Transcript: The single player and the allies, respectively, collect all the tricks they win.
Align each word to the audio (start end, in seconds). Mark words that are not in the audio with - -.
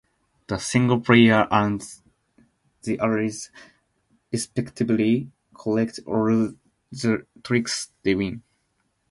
The 0.47 0.57
single 0.57 0.99
player 0.99 1.47
and 1.51 1.85
the 2.81 2.97
allies, 2.97 3.51
respectively, 4.31 5.29
collect 5.53 5.99
all 6.07 6.55
the 6.91 7.27
tricks 7.43 7.91
they 8.01 8.15
win. 8.15 8.41